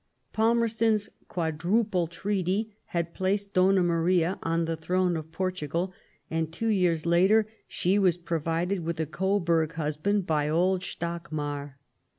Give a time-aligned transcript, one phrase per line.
[0.33, 5.93] Palmerston's Quad ruple Treaty had placed Donna Maria on the throne of Portugal,
[6.27, 11.75] and two years later she was provided with a Goburg husband by old Stockmar.